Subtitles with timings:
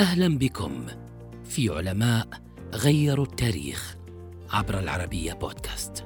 [0.00, 0.86] أهلا بكم
[1.44, 2.28] في علماء
[2.74, 3.96] غيروا التاريخ
[4.50, 6.04] عبر العربية بودكاست.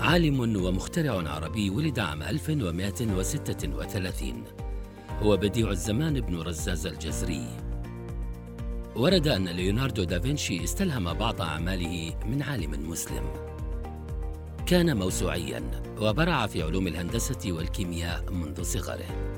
[0.00, 4.44] عالم ومخترع عربي ولد عام 1136
[5.22, 7.46] هو بديع الزمان ابن رزاز الجزري.
[8.96, 13.24] ورد أن ليوناردو دافنشي استلهم بعض أعماله من عالم مسلم.
[14.66, 19.31] كان موسوعيا وبرع في علوم الهندسة والكيمياء منذ صغره.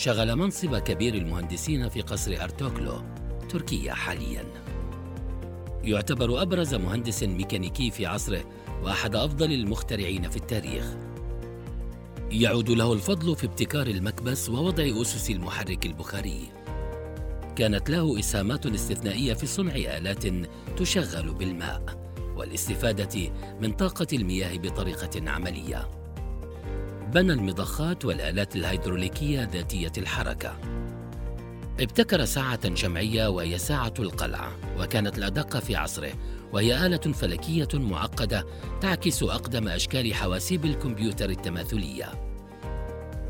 [0.00, 3.02] شغل منصب كبير المهندسين في قصر أرتوكلو
[3.48, 4.44] تركيا حاليا.
[5.82, 8.44] يعتبر أبرز مهندس ميكانيكي في عصره
[8.82, 10.84] وأحد أفضل المخترعين في التاريخ.
[12.30, 16.48] يعود له الفضل في ابتكار المكبس ووضع أسس المحرك البخاري.
[17.56, 20.24] كانت له إسهامات استثنائية في صنع آلات
[20.76, 21.82] تشغل بالماء
[22.36, 23.30] والاستفادة
[23.60, 25.99] من طاقة المياه بطريقة عملية.
[27.14, 30.56] بنى المضخات والآلات الهيدروليكية ذاتية الحركة.
[31.80, 36.12] ابتكر ساعة شمعية وهي ساعة القلعة وكانت الأدق في عصره
[36.52, 38.46] وهي آلة فلكية معقدة
[38.80, 42.06] تعكس أقدم أشكال حواسيب الكمبيوتر التماثلية.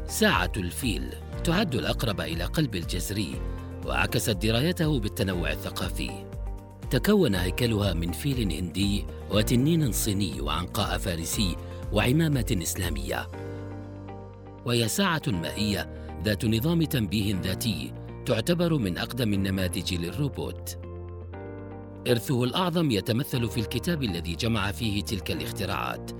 [0.08, 3.40] ساعة الفيل تعد الأقرب إلى قلب الجزري
[3.86, 6.10] وعكست درايته بالتنوع الثقافي.
[6.90, 11.56] تكون هيكلها من فيل هندي وتنين صيني وعنقاء فارسي
[11.92, 13.39] وعمامة إسلامية.
[14.66, 15.90] وهي ساعة مائية
[16.24, 17.92] ذات نظام تنبيه ذاتي
[18.26, 20.78] تعتبر من أقدم النماذج للروبوت.
[22.08, 26.10] إرثه الأعظم يتمثل في الكتاب الذي جمع فيه تلك الاختراعات،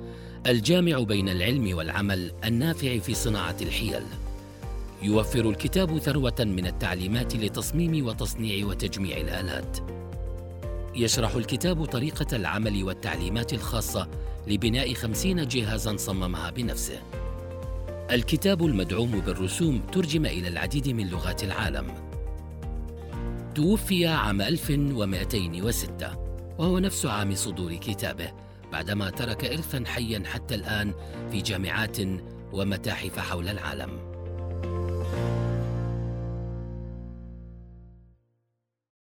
[0.46, 4.02] الجامع بين العلم والعمل النافع في صناعة الحيل.
[5.02, 9.78] يوفر الكتاب ثروة من التعليمات لتصميم وتصنيع وتجميع الآلات.
[10.94, 14.08] يشرح الكتاب طريقة العمل والتعليمات الخاصة
[14.46, 17.00] لبناء خمسين جهازا صممها بنفسه.
[18.11, 21.95] الكتاب المدعوم بالرسوم ترجم إلى العديد من لغات العالم.
[23.55, 26.17] توفي عام 1206
[26.58, 28.33] وهو نفس عام صدور كتابه
[28.73, 30.95] بعدما ترك إرثا حيا حتى الآن
[31.30, 31.96] في جامعات
[32.52, 34.09] ومتاحف حول العالم.